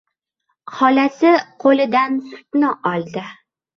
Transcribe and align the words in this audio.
Xolasi 0.77 1.33
qo‘lidan 1.65 2.17
sutni 2.31 2.73
oldi. 2.93 3.29